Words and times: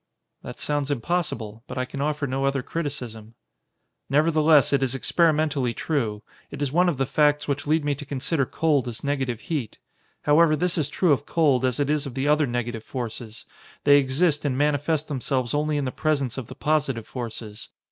"That 0.41 0.57
sounds 0.57 0.89
impossible. 0.89 1.63
But 1.67 1.77
I 1.77 1.85
can 1.85 2.01
offer 2.01 2.25
no 2.25 2.43
other 2.43 2.63
criticism." 2.63 3.35
"Nevertheless, 4.09 4.73
it 4.73 4.81
is 4.81 4.95
experimentally 4.95 5.75
true. 5.75 6.23
It 6.49 6.59
is 6.63 6.71
one 6.71 6.89
of 6.89 6.97
the 6.97 7.05
facts 7.05 7.47
which 7.47 7.67
lead 7.67 7.85
me 7.85 7.93
to 7.93 8.03
consider 8.07 8.47
cold 8.47 8.87
as 8.87 9.03
negative 9.03 9.41
heat. 9.41 9.77
However, 10.23 10.55
this 10.55 10.75
is 10.75 10.89
true 10.89 11.11
of 11.11 11.27
cold, 11.27 11.63
as 11.63 11.79
it 11.79 11.87
is 11.87 12.07
of 12.07 12.15
the 12.15 12.27
other 12.27 12.47
negative 12.47 12.83
forces; 12.83 13.45
they 13.83 13.97
exist 13.99 14.43
and 14.43 14.57
manifest 14.57 15.07
themselves 15.07 15.53
only 15.53 15.77
in 15.77 15.85
the 15.85 15.91
presence 15.91 16.35
of 16.35 16.47
the 16.47 16.55
positive 16.55 17.05
forces. 17.05 17.69